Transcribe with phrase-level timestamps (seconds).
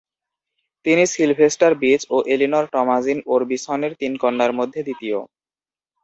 [0.85, 5.17] তিনি Sylvester Beach ও Elinor Tomasine ওরবিসনের তিন কন্যার মধ্যে দ্বিতীয়।